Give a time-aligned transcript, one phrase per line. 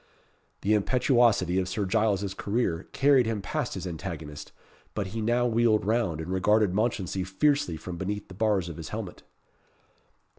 [0.61, 4.51] The impetuosity of Sir Giles's career carried him past his antagonist,
[4.95, 8.89] but he now wheeled round, and regarded Mounchensey fiercely from beneath the bars of his
[8.89, 9.21] helmet.